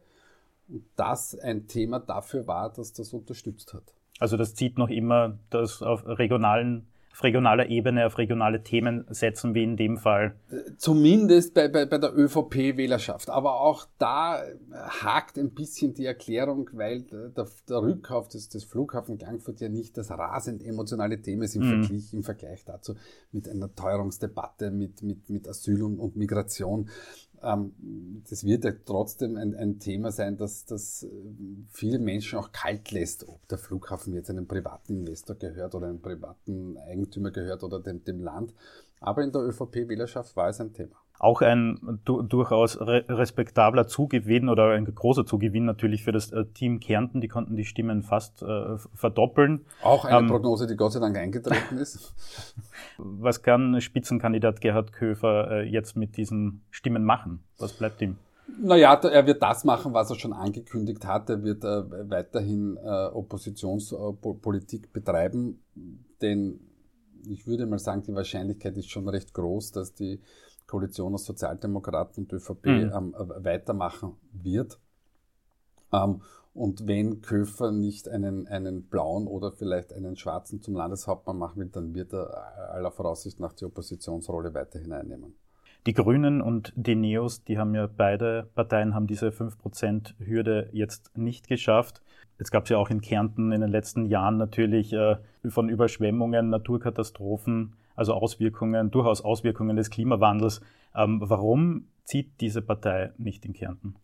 und 0.69 0.85
das 0.97 1.39
ein 1.39 1.69
Thema 1.69 2.01
dafür 2.01 2.47
war, 2.47 2.73
dass 2.73 2.93
das 2.93 3.13
unterstützt 3.13 3.73
hat. 3.73 3.95
Also 4.19 4.37
das 4.37 4.55
zieht 4.55 4.79
noch 4.79 4.89
immer 4.89 5.39
das 5.51 5.83
auf 5.83 6.07
regionalen 6.07 6.87
auf 7.19 7.25
regionaler 7.25 7.69
Ebene 7.69 8.07
auf 8.07 8.17
regionale 8.19 8.63
Themen 8.63 9.05
setzen, 9.11 9.53
wie 9.53 9.65
in 9.65 9.77
dem 9.77 9.97
Fall. 9.97 10.37
Zumindest 10.77 11.53
bei, 11.53 11.67
bei, 11.67 11.85
bei 11.85 11.99
der 11.99 12.17
ÖVP-Wählerschaft. 12.17 13.29
Aber 13.29 13.61
auch 13.61 13.87
da 13.99 14.41
hakt 14.73 15.37
ein 15.37 15.51
bisschen 15.51 15.95
die 15.95 16.07
Erklärung, 16.07 16.71
weil 16.75 17.03
der, 17.03 17.49
der 17.69 17.83
Rückkauf 17.83 18.29
des, 18.29 18.49
des 18.51 18.63
Flughafen 18.63 19.19
Frankfurt 19.19 19.61
ja 19.61 19.69
nicht 19.69 19.99
das 19.99 20.13
rasend 20.13 20.65
emotionale 20.65 21.21
Thema 21.21 21.45
ist 21.45 21.57
im, 21.57 21.63
mhm. 21.63 21.83
Vergleich, 21.83 22.15
im 22.15 22.23
Vergleich 22.23 22.65
dazu 22.65 22.95
mit 23.33 23.49
einer 23.49 23.75
Teuerungsdebatte, 23.75 24.71
mit, 24.71 25.03
mit, 25.03 25.29
mit 25.29 25.49
Asyl 25.49 25.83
und, 25.83 25.99
und 25.99 26.15
Migration 26.15 26.89
das 27.41 28.45
wird 28.45 28.65
ja 28.65 28.73
trotzdem 28.85 29.37
ein, 29.37 29.55
ein 29.55 29.79
Thema 29.79 30.11
sein, 30.11 30.37
dass 30.37 30.65
das 30.65 31.05
äh, 31.05 31.09
viele 31.71 31.99
Menschen 31.99 32.39
auch 32.39 32.53
kalt 32.53 32.91
lässt, 32.91 33.29
ob 33.29 33.47
der 33.49 33.59
Flughafen 33.59 34.15
jetzt 34.15 34.31
einem 34.31 34.47
privaten 34.47 35.01
Investor 35.01 35.37
gehört 35.37 35.75
oder 35.75 35.89
einem 35.89 36.01
privaten 36.01 36.77
Eigentümer 36.79 37.31
gehört 37.31 37.63
oder 37.63 37.81
dem, 37.81 38.05
dem 38.05 38.21
Land. 38.21 38.53
Aber 39.01 39.23
in 39.23 39.33
der 39.33 39.43
ÖVP-Wählerschaft 39.43 40.37
war 40.37 40.49
es 40.49 40.61
ein 40.61 40.73
Thema 40.73 40.97
auch 41.19 41.43
ein 41.43 42.01
du 42.05 42.23
durchaus 42.23 42.81
re 42.81 43.05
respektabler 43.09 43.89
Zugewinn 43.89 44.49
oder 44.49 44.71
ein 44.71 44.85
großer 44.85 45.27
Zugewinn 45.27 45.65
natürlich 45.65 46.05
für 46.05 46.13
das 46.13 46.31
äh, 46.31 46.45
Team 46.47 46.79
Kärnten. 46.79 47.21
Die 47.21 47.29
konnten 47.29 47.57
die 47.57 47.65
Stimmen 47.65 48.03
fast 48.03 48.43
äh, 48.43 48.77
verdoppeln. 48.95 49.67
Auch 49.83 50.05
eine 50.05 50.19
ähm, 50.19 50.27
Prognose, 50.29 50.67
die 50.67 50.77
Gott 50.77 50.93
sei 50.93 51.01
Dank 51.01 51.17
eingetreten 51.17 51.79
ist. 51.79 52.15
Was 52.99 53.43
kann 53.43 53.81
Spitzenkandidat 53.81 54.61
Gerhard 54.61 54.93
Köfer 54.93 55.51
äh, 55.51 55.63
jetzt 55.69 55.97
mit 55.97 56.17
diesen 56.17 56.63
Stimmen 56.71 57.05
machen? 57.05 57.43
Was 57.59 57.73
bleibt 57.73 58.01
ihm? 58.01 58.17
Naja, 58.61 58.95
er 58.95 59.27
wird 59.27 59.43
das 59.43 59.65
machen, 59.65 59.93
was 59.93 60.09
er 60.09 60.17
schon 60.17 60.33
angekündigt 60.33 61.05
hat. 61.05 61.29
Er 61.29 61.43
wird 61.43 61.65
äh, 61.65 62.09
weiterhin 62.11 62.79
äh, 62.79 63.07
Oppositionspolitik 63.07 64.93
betreiben, 64.93 65.63
denn 66.23 66.61
ich 67.29 67.47
würde 67.47 67.67
mal 67.67 67.79
sagen, 67.79 68.05
die 68.05 68.15
Wahrscheinlichkeit 68.15 68.77
ist 68.79 68.91
schon 68.91 69.09
recht 69.09 69.35
groß, 69.35 69.73
dass 69.73 69.93
die 69.93 70.21
Koalition 70.69 71.15
aus 71.15 71.25
Sozialdemokraten 71.25 72.25
und 72.25 72.33
ÖVP 72.33 72.67
mhm. 72.67 72.93
ähm, 72.95 73.15
weitermachen 73.17 74.17
wird. 74.33 74.79
Ähm, 75.93 76.21
und 76.55 76.87
wenn 76.87 77.21
Köfer 77.21 77.73
nicht 77.73 78.09
einen, 78.09 78.47
einen 78.47 78.85
blauen 78.85 79.27
oder 79.27 79.53
vielleicht 79.53 79.93
einen 79.93 80.17
schwarzen 80.17 80.61
zum 80.61 80.75
Landeshauptmann 80.75 81.39
machen 81.39 81.61
will, 81.61 81.69
dann 81.69 81.95
wird 81.95 82.13
er 82.13 82.73
aller 82.73 82.91
Voraussicht 82.91 83.41
nach 83.41 83.53
die 83.53 83.65
Oppositionsrolle 83.65 84.55
weiterhin 84.55 84.93
einnehmen. 84.93 85.35
Die 85.87 85.95
Grünen 85.95 86.43
und 86.43 86.73
die 86.77 86.97
Neos, 86.97 87.45
die 87.45 87.59
haben 87.59 87.75
ja 87.75 87.87
beide 87.87 88.51
Parteien 88.55 88.95
haben 88.95 89.07
diese 89.07 89.29
5%-Hürde 89.29 90.69
jetzt 90.73 91.17
nicht 91.17 91.49
geschafft. 91.49 92.03
Jetzt 92.39 92.51
gab 92.51 92.65
es 92.65 92.71
ja 92.71 92.77
auch 92.77 92.91
in 92.91 93.01
Kärnten 93.01 93.53
in 93.53 93.61
den 93.61 93.71
letzten 93.71 94.05
Jahren 94.05 94.37
natürlich 94.37 94.93
äh, 94.93 95.17
von 95.49 95.69
Überschwemmungen, 95.69 96.51
Naturkatastrophen, 96.51 97.75
also 97.99 98.15
Auswirkungen, 98.15 98.91
durchaus 98.91 99.21
Auswirkungen 99.21 99.77
des 99.77 99.91
Klimawandels. 99.91 100.61
Ähm, 100.95 101.21
warum 101.23 101.89
zieht 102.05 102.41
diese 102.41 102.63
Partei 102.63 103.13
nicht 103.19 103.45
in 103.45 103.53
Kärnten? 103.53 103.97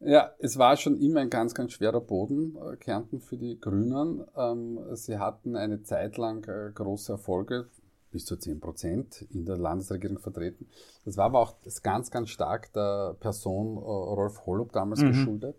Ja, 0.00 0.32
es 0.38 0.58
war 0.58 0.76
schon 0.76 0.98
immer 0.98 1.20
ein 1.20 1.30
ganz, 1.30 1.54
ganz 1.54 1.72
schwerer 1.72 2.00
Boden, 2.00 2.56
äh, 2.56 2.76
Kärnten 2.76 3.20
für 3.20 3.38
die 3.38 3.58
Grünen. 3.58 4.22
Ähm, 4.36 4.78
sie 4.92 5.18
hatten 5.18 5.56
eine 5.56 5.82
Zeit 5.82 6.18
lang 6.18 6.46
äh, 6.46 6.70
große 6.74 7.12
Erfolge, 7.12 7.68
bis 8.10 8.26
zu 8.26 8.36
10 8.36 8.60
Prozent 8.60 9.22
in 9.30 9.46
der 9.46 9.56
Landesregierung 9.56 10.18
vertreten. 10.18 10.68
Das 11.06 11.16
war 11.16 11.24
aber 11.26 11.40
auch 11.40 11.54
ganz, 11.82 12.10
ganz 12.10 12.28
stark 12.28 12.72
der 12.74 13.16
Person 13.18 13.78
äh, 13.78 13.80
Rolf 13.80 14.44
Holub 14.44 14.72
damals 14.72 15.00
mhm. 15.00 15.08
geschuldet, 15.08 15.56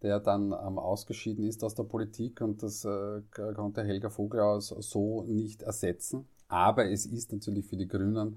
der 0.00 0.18
dann 0.20 0.52
ähm, 0.52 0.78
ausgeschieden 0.78 1.44
ist 1.44 1.62
aus 1.62 1.74
der 1.74 1.84
Politik 1.84 2.40
und 2.40 2.62
das 2.62 2.86
konnte 3.34 3.84
Helga 3.84 4.08
Vogelhaus 4.08 4.68
so 4.68 5.24
nicht 5.24 5.62
ersetzen. 5.62 6.26
Aber 6.54 6.88
es 6.88 7.04
ist 7.04 7.32
natürlich 7.32 7.66
für 7.66 7.76
die 7.76 7.88
Grünen 7.88 8.36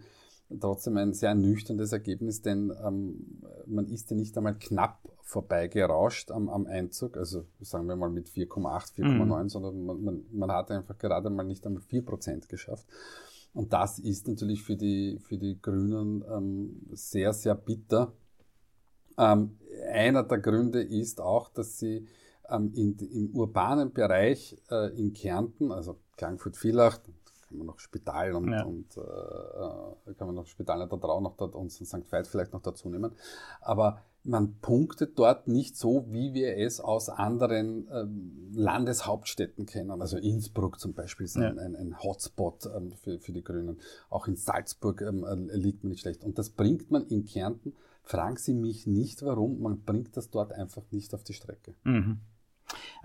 trotzdem 0.60 0.98
ein 0.98 1.14
sehr 1.14 1.36
nüchternes 1.36 1.92
Ergebnis, 1.92 2.42
denn 2.42 2.74
ähm, 2.84 3.44
man 3.68 3.88
ist 3.88 4.10
ja 4.10 4.16
nicht 4.16 4.36
einmal 4.36 4.58
knapp 4.58 5.08
vorbeigerauscht 5.22 6.32
am, 6.32 6.50
am 6.50 6.66
Einzug, 6.66 7.16
also 7.16 7.46
sagen 7.60 7.86
wir 7.88 7.96
mal 7.96 8.10
mit 8.10 8.28
4,8, 8.28 8.96
4,9, 8.96 9.44
mhm. 9.44 9.50
sondern 9.50 9.86
man, 9.86 10.04
man, 10.04 10.26
man 10.32 10.52
hat 10.52 10.72
einfach 10.72 10.98
gerade 10.98 11.30
mal 11.30 11.44
nicht 11.44 11.68
einmal 11.68 11.84
4% 11.84 12.48
geschafft. 12.48 12.88
Und 13.54 13.74
das 13.74 14.00
ist 14.00 14.28
natürlich 14.28 14.64
für 14.64 14.76
die, 14.76 15.20
für 15.20 15.38
die 15.38 15.62
Grünen 15.62 16.24
ähm, 16.28 16.88
sehr, 16.94 17.34
sehr 17.34 17.54
bitter. 17.54 18.14
Ähm, 19.18 19.60
einer 19.92 20.24
der 20.24 20.40
Gründe 20.40 20.82
ist 20.82 21.22
auch, 21.22 21.50
dass 21.50 21.78
sie 21.78 22.08
ähm, 22.50 22.72
in, 22.74 22.98
im 22.98 23.36
urbanen 23.36 23.94
Bereich 23.94 24.58
äh, 24.72 24.98
in 24.98 25.14
Kärnten, 25.14 25.72
also 25.72 26.00
Klagenfurt-Villach, 26.18 27.00
kann 27.48 27.58
man 27.58 27.68
noch 27.68 27.80
Spital 27.80 28.34
und, 28.36 28.52
ja. 28.52 28.64
und 28.64 28.98
äh, 28.98 30.10
äh 30.10 30.14
kann 30.16 30.28
man 30.28 30.36
noch 30.36 30.48
Spital 30.48 30.80
nicht 30.80 30.92
da 30.92 30.98
drauf 30.98 31.22
noch 31.22 31.36
dort 31.38 31.56
und 31.56 31.72
St. 31.72 32.12
Veit 32.12 32.28
vielleicht 32.28 32.54
noch 32.54 32.62
dazu 32.62 32.90
nehmen. 32.90 33.12
Aber 33.62 34.02
man 34.28 34.60
punktet 34.60 35.18
dort 35.18 35.48
nicht 35.48 35.78
so, 35.78 36.06
wie 36.10 36.34
wir 36.34 36.58
es 36.58 36.82
aus 36.82 37.08
anderen 37.08 37.88
ähm, 37.92 38.52
Landeshauptstädten 38.54 39.66
kennen. 39.66 40.02
Also 40.02 40.18
Innsbruck 40.18 40.80
zum 40.80 40.94
Beispiel 40.94 41.26
ist 41.26 41.38
ein, 41.38 41.56
ja. 41.56 41.64
ein, 41.64 41.76
ein 41.76 41.98
Hotspot 42.04 42.70
ähm, 42.76 42.92
für, 42.92 43.20
für 43.20 43.32
die 43.32 43.44
Grünen. 43.44 43.80
Auch 44.10 44.28
in 44.28 44.36
Salzburg 44.36 45.02
ähm, 45.02 45.24
äh, 45.24 45.56
liegt 45.56 45.84
man 45.84 45.92
nicht 45.92 46.02
schlecht. 46.02 46.24
Und 46.24 46.38
das 46.38 46.50
bringt 46.50 46.92
man 46.92 47.08
in 47.08 47.26
Kärnten. 47.26 47.74
Fragen 48.04 48.38
Sie 48.38 48.54
mich 48.54 48.86
nicht, 48.86 49.24
warum. 49.24 49.62
Man 49.62 49.82
bringt 49.84 50.18
das 50.18 50.30
dort 50.30 50.52
einfach 50.52 50.84
nicht 50.92 51.14
auf 51.14 51.24
die 51.24 51.34
Strecke. 51.34 51.76
Mhm. 51.84 52.20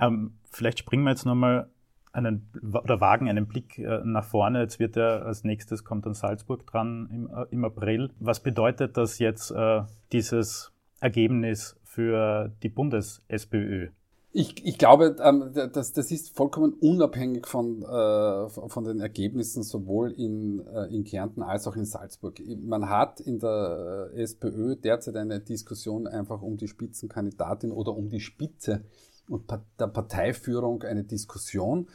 Ähm, 0.00 0.38
vielleicht 0.50 0.80
springen 0.80 1.04
wir 1.04 1.10
jetzt 1.10 1.24
nochmal 1.24 1.70
einen, 2.12 2.50
oder 2.62 3.00
wagen 3.00 3.28
einen 3.28 3.46
Blick 3.46 3.78
äh, 3.78 4.00
nach 4.04 4.24
vorne. 4.24 4.60
Jetzt 4.60 4.78
wird 4.78 4.96
ja 4.96 5.18
als 5.20 5.44
nächstes 5.44 5.84
kommt 5.84 6.06
dann 6.06 6.14
Salzburg 6.14 6.66
dran 6.66 7.08
im, 7.10 7.30
äh, 7.34 7.46
im 7.50 7.64
April. 7.64 8.10
Was 8.20 8.40
bedeutet 8.40 8.96
das 8.96 9.18
jetzt, 9.18 9.50
äh, 9.50 9.82
dieses 10.12 10.72
Ergebnis 11.00 11.76
für 11.84 12.52
die 12.62 12.68
Bundes-SPÖ? 12.68 13.88
Ich, 14.34 14.64
ich 14.64 14.78
glaube, 14.78 15.16
ähm, 15.22 15.50
das, 15.52 15.92
das 15.92 16.10
ist 16.10 16.34
vollkommen 16.34 16.72
unabhängig 16.80 17.46
von, 17.46 17.82
äh, 17.82 18.48
von 18.48 18.84
den 18.84 19.00
Ergebnissen 19.00 19.62
sowohl 19.62 20.10
in, 20.12 20.66
äh, 20.66 20.86
in 20.86 21.04
Kärnten 21.04 21.42
als 21.42 21.66
auch 21.66 21.76
in 21.76 21.84
Salzburg. 21.84 22.40
Man 22.62 22.88
hat 22.88 23.20
in 23.20 23.40
der 23.40 24.10
SPÖ 24.14 24.76
derzeit 24.76 25.16
eine 25.16 25.40
Diskussion 25.40 26.06
einfach 26.06 26.40
um 26.40 26.56
die 26.56 26.68
Spitzenkandidatin 26.68 27.72
oder 27.72 27.94
um 27.94 28.08
die 28.08 28.20
Spitze 28.20 28.84
und 29.28 29.44
der 29.78 29.86
Parteiführung 29.86 30.82
eine 30.82 31.04
Diskussion. 31.04 31.88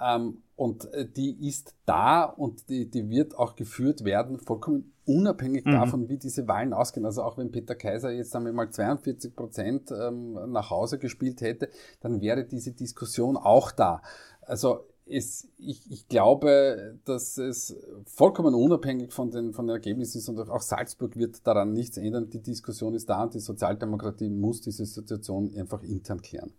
Ähm, 0.00 0.42
und 0.56 0.92
äh, 0.92 1.08
die 1.08 1.48
ist 1.48 1.74
da 1.86 2.24
und 2.24 2.68
die, 2.68 2.90
die 2.90 3.08
wird 3.08 3.36
auch 3.36 3.56
geführt 3.56 4.04
werden, 4.04 4.38
vollkommen 4.38 4.92
unabhängig 5.04 5.64
mhm. 5.64 5.72
davon, 5.72 6.08
wie 6.08 6.18
diese 6.18 6.46
Wahlen 6.46 6.72
ausgehen. 6.72 7.06
Also 7.06 7.22
auch 7.22 7.38
wenn 7.38 7.50
Peter 7.50 7.74
Kaiser 7.74 8.10
jetzt 8.10 8.34
wir 8.34 8.52
mal 8.52 8.70
42 8.70 9.34
Prozent 9.34 9.90
ähm, 9.90 10.38
nach 10.52 10.70
Hause 10.70 10.98
gespielt 10.98 11.40
hätte, 11.40 11.68
dann 12.00 12.20
wäre 12.20 12.44
diese 12.44 12.72
Diskussion 12.72 13.36
auch 13.36 13.72
da. 13.72 14.02
Also 14.42 14.86
es, 15.06 15.48
ich, 15.58 15.90
ich 15.90 16.08
glaube, 16.08 16.98
dass 17.04 17.36
es 17.38 17.76
vollkommen 18.06 18.54
unabhängig 18.54 19.12
von 19.12 19.30
den, 19.30 19.52
von 19.52 19.66
den 19.66 19.74
Ergebnissen 19.74 20.18
ist 20.18 20.28
und 20.28 20.38
auch 20.48 20.62
Salzburg 20.62 21.16
wird 21.16 21.46
daran 21.46 21.72
nichts 21.72 21.96
ändern. 21.96 22.30
Die 22.30 22.42
Diskussion 22.42 22.94
ist 22.94 23.08
da 23.08 23.24
und 23.24 23.34
die 23.34 23.40
Sozialdemokratie 23.40 24.28
muss 24.28 24.60
diese 24.60 24.86
Situation 24.86 25.54
einfach 25.56 25.82
intern 25.82 26.22
klären. 26.22 26.52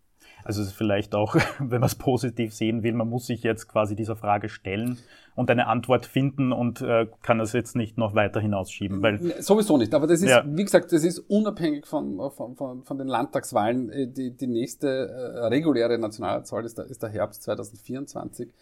Also 0.44 0.62
es 0.62 0.70
ist 0.70 0.74
vielleicht 0.74 1.16
auch, 1.16 1.36
wenn 1.60 1.80
man 1.80 1.84
es 1.84 1.96
positiv 1.96 2.54
sehen 2.54 2.84
will, 2.84 2.94
man 2.94 3.10
muss 3.10 3.28
sich 3.28 3.44
jetzt 3.44 3.68
quasi 3.68 3.96
dieser 3.96 4.16
Frage 4.16 4.50
stellen 4.50 4.98
und 5.36 5.50
eine 5.50 5.68
Antwort 5.68 6.06
finden 6.06 6.52
und 6.52 6.82
äh, 6.82 7.08
kann 7.22 7.40
das 7.40 7.54
jetzt 7.54 7.76
nicht 7.76 7.98
noch 7.98 8.14
weiter 8.14 8.40
hinausschieben. 8.40 9.02
Weil 9.02 9.42
Sowieso 9.42 9.78
nicht, 9.78 9.94
aber 9.94 10.08
das 10.08 10.22
ist, 10.22 10.30
ja. 10.30 10.44
wie 10.46 10.64
gesagt, 10.64 10.92
das 10.92 11.04
ist 11.04 11.20
unabhängig 11.20 11.88
von, 11.88 12.20
von, 12.32 12.56
von, 12.56 12.84
von 12.84 12.98
den 12.98 13.08
Landtagswahlen. 13.08 13.90
Äh, 13.90 14.08
die, 14.08 14.36
die 14.36 14.48
nächste 14.48 14.88
äh, 14.88 15.46
reguläre 15.48 15.98
Nationalratswahl 15.98 16.66
ist 16.66 16.78
der, 16.78 16.86
ist 16.86 17.02
der 17.02 17.10
Herbst 17.10 17.44
2024. 17.44 18.54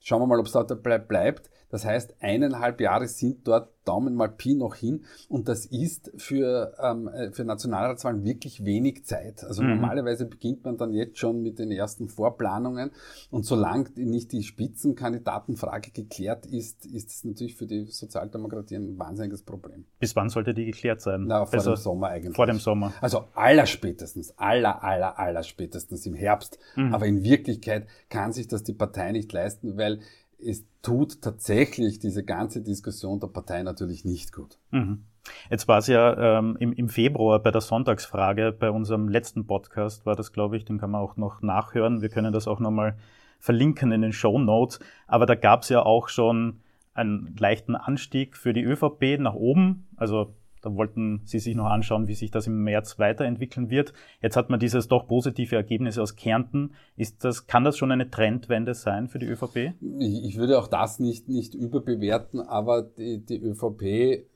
Schauen 0.00 0.20
wir 0.20 0.26
mal, 0.26 0.38
ob 0.38 0.46
es 0.46 0.52
dort 0.52 0.82
bleibt. 0.82 1.50
Das 1.70 1.84
heißt, 1.84 2.16
eineinhalb 2.20 2.80
Jahre 2.80 3.08
sind 3.08 3.46
dort 3.48 3.73
Daumen 3.84 4.14
mal 4.14 4.28
Pi 4.28 4.54
noch 4.54 4.74
hin. 4.74 5.04
Und 5.28 5.48
das 5.48 5.66
ist 5.66 6.12
für, 6.16 6.74
ähm, 6.82 7.08
äh, 7.08 7.30
für 7.32 7.44
Nationalratswahlen 7.44 8.24
wirklich 8.24 8.64
wenig 8.64 9.04
Zeit. 9.04 9.44
Also 9.44 9.62
mhm. 9.62 9.70
normalerweise 9.70 10.26
beginnt 10.26 10.64
man 10.64 10.76
dann 10.76 10.92
jetzt 10.92 11.18
schon 11.18 11.42
mit 11.42 11.58
den 11.58 11.70
ersten 11.70 12.08
Vorplanungen. 12.08 12.90
Und 13.30 13.44
solange 13.44 13.90
nicht 13.96 14.32
die 14.32 14.42
Spitzenkandidatenfrage 14.42 15.90
geklärt 15.90 16.46
ist, 16.46 16.86
ist 16.86 17.10
es 17.10 17.24
natürlich 17.24 17.54
für 17.54 17.66
die 17.66 17.86
Sozialdemokratie 17.86 18.76
ein 18.76 18.98
wahnsinniges 18.98 19.42
Problem. 19.42 19.84
Bis 19.98 20.16
wann 20.16 20.28
sollte 20.28 20.54
die 20.54 20.66
geklärt 20.66 21.00
sein? 21.00 21.24
Na, 21.26 21.44
vor 21.44 21.54
also 21.54 21.72
dem 21.72 21.76
Sommer 21.76 22.08
eigentlich. 22.08 22.36
Vor 22.36 22.46
dem 22.46 22.58
Sommer. 22.58 22.92
Also 23.00 23.24
aller 23.34 23.66
spätestens, 23.66 24.36
aller, 24.38 24.82
aller, 24.82 25.18
aller 25.18 25.42
spätestens 25.42 26.06
im 26.06 26.14
Herbst. 26.14 26.58
Mhm. 26.76 26.94
Aber 26.94 27.06
in 27.06 27.22
Wirklichkeit 27.22 27.86
kann 28.08 28.32
sich 28.32 28.48
das 28.48 28.62
die 28.62 28.72
Partei 28.72 29.12
nicht 29.12 29.32
leisten, 29.32 29.76
weil 29.76 30.00
es 30.44 30.64
tut 30.82 31.22
tatsächlich 31.22 31.98
diese 31.98 32.24
ganze 32.24 32.62
Diskussion 32.62 33.20
der 33.20 33.28
Partei 33.28 33.62
natürlich 33.62 34.04
nicht 34.04 34.32
gut. 34.32 34.58
Mhm. 34.70 35.04
Jetzt 35.50 35.68
war 35.68 35.78
es 35.78 35.86
ja 35.86 36.38
ähm, 36.38 36.56
im, 36.60 36.72
im, 36.72 36.88
Februar 36.88 37.38
bei 37.38 37.50
der 37.50 37.62
Sonntagsfrage, 37.62 38.52
bei 38.52 38.70
unserem 38.70 39.08
letzten 39.08 39.46
Podcast 39.46 40.04
war 40.04 40.16
das, 40.16 40.32
glaube 40.32 40.56
ich, 40.56 40.64
den 40.64 40.78
kann 40.78 40.90
man 40.90 41.00
auch 41.00 41.16
noch 41.16 41.40
nachhören. 41.40 42.02
Wir 42.02 42.10
können 42.10 42.32
das 42.32 42.46
auch 42.46 42.60
nochmal 42.60 42.96
verlinken 43.38 43.92
in 43.92 44.02
den 44.02 44.12
Show 44.12 44.38
Notes. 44.38 44.80
Aber 45.06 45.26
da 45.26 45.34
gab 45.34 45.62
es 45.62 45.70
ja 45.70 45.82
auch 45.82 46.08
schon 46.08 46.60
einen 46.92 47.34
leichten 47.38 47.74
Anstieg 47.74 48.36
für 48.36 48.52
die 48.52 48.62
ÖVP 48.62 49.18
nach 49.18 49.34
oben. 49.34 49.88
Also 49.96 50.34
wollten 50.76 51.22
Sie 51.24 51.38
sich 51.38 51.54
noch 51.54 51.66
anschauen, 51.66 52.08
wie 52.08 52.14
sich 52.14 52.30
das 52.30 52.46
im 52.46 52.62
März 52.62 52.98
weiterentwickeln 52.98 53.70
wird. 53.70 53.92
Jetzt 54.20 54.36
hat 54.36 54.50
man 54.50 54.60
dieses 54.60 54.88
doch 54.88 55.06
positive 55.06 55.56
Ergebnis 55.56 55.98
aus 55.98 56.16
Kärnten. 56.16 56.74
Ist 56.96 57.24
das, 57.24 57.46
kann 57.46 57.64
das 57.64 57.76
schon 57.76 57.92
eine 57.92 58.10
Trendwende 58.10 58.74
sein 58.74 59.08
für 59.08 59.18
die 59.18 59.26
ÖVP? 59.26 59.74
Ich 59.98 60.36
würde 60.36 60.58
auch 60.58 60.68
das 60.68 60.98
nicht, 60.98 61.28
nicht 61.28 61.54
überbewerten, 61.54 62.40
aber 62.40 62.82
die, 62.82 63.24
die 63.24 63.40
ÖVP 63.40 64.26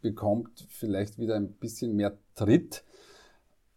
bekommt 0.00 0.66
vielleicht 0.68 1.18
wieder 1.18 1.36
ein 1.36 1.52
bisschen 1.52 1.94
mehr 1.94 2.16
Tritt. 2.34 2.84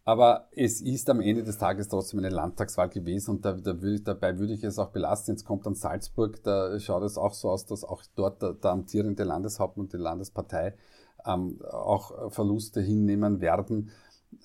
Aber 0.06 0.48
es 0.52 0.82
ist 0.82 1.08
am 1.08 1.20
Ende 1.22 1.44
des 1.44 1.56
Tages 1.56 1.88
trotzdem 1.88 2.18
eine 2.18 2.28
Landtagswahl 2.28 2.90
gewesen 2.90 3.30
und 3.30 3.44
da, 3.44 3.52
da 3.54 3.80
würde, 3.80 4.00
dabei 4.00 4.38
würde 4.38 4.52
ich 4.52 4.62
es 4.62 4.78
auch 4.78 4.90
belasten. 4.90 5.30
Jetzt 5.30 5.46
kommt 5.46 5.64
dann 5.64 5.74
Salzburg, 5.74 6.42
da 6.42 6.78
schaut 6.78 7.04
es 7.04 7.16
auch 7.16 7.32
so 7.32 7.48
aus, 7.48 7.64
dass 7.64 7.84
auch 7.84 8.02
dort 8.14 8.42
der, 8.42 8.52
der 8.52 8.72
amtierende 8.72 9.24
Landeshauptmann 9.24 9.86
und 9.86 9.92
die 9.94 9.98
Landespartei 9.98 10.74
ähm, 11.24 11.58
auch 11.62 12.30
Verluste 12.30 12.82
hinnehmen 12.82 13.40
werden. 13.40 13.90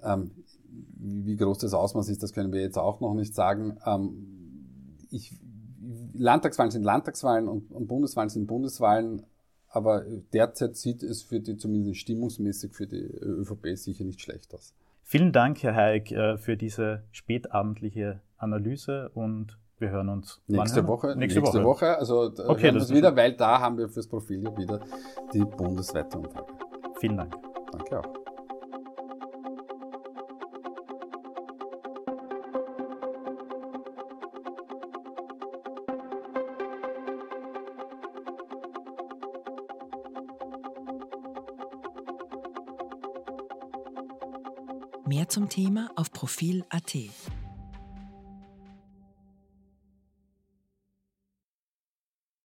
Ähm, 0.01 0.31
wie 0.71 1.35
groß 1.35 1.57
das 1.57 1.73
Ausmaß 1.73 2.07
ist, 2.07 2.23
das 2.23 2.31
können 2.31 2.53
wir 2.53 2.61
jetzt 2.61 2.77
auch 2.77 3.01
noch 3.01 3.13
nicht 3.13 3.35
sagen. 3.35 3.77
Ähm, 3.85 4.97
ich, 5.11 5.37
Landtagswahlen 6.13 6.71
sind 6.71 6.83
Landtagswahlen 6.83 7.49
und, 7.49 7.69
und 7.71 7.87
Bundeswahlen 7.87 8.29
sind 8.29 8.47
Bundeswahlen, 8.47 9.25
aber 9.67 10.05
derzeit 10.31 10.77
sieht 10.77 11.03
es 11.03 11.21
für 11.21 11.41
die, 11.41 11.57
zumindest 11.57 11.99
stimmungsmäßig 11.99 12.73
für 12.73 12.87
die 12.87 13.01
ÖVP 13.01 13.75
sicher 13.75 14.05
nicht 14.05 14.21
schlecht 14.21 14.53
aus. 14.53 14.73
Vielen 15.11 15.31
Dank, 15.31 15.63
Herr 15.63 15.73
Hayek, 15.73 16.11
äh, 16.11 16.37
für 16.37 16.55
diese 16.55 17.01
spätabendliche 17.11 18.21
Analyse 18.37 19.09
und 19.15 19.57
wir 19.79 19.89
hören 19.89 20.07
uns 20.07 20.39
nächste 20.45 20.87
Woche. 20.87 21.15
Nächste, 21.15 21.39
nächste 21.39 21.63
Woche. 21.63 21.87
Woche. 21.87 21.97
Also 21.97 22.31
okay, 22.45 22.65
hören 22.65 22.75
das 22.75 22.93
wieder, 22.93 23.15
weil 23.15 23.33
da 23.33 23.59
haben 23.59 23.79
wir 23.79 23.89
fürs 23.89 24.07
Profil 24.07 24.43
wieder 24.55 24.81
die 25.33 25.39
bundesweite 25.39 26.15
Umfrage. 26.15 26.53
Vielen 26.99 27.17
Dank. 27.17 27.35
Danke 27.71 28.01
auch. 28.01 28.28
Profil.at. 46.19 47.38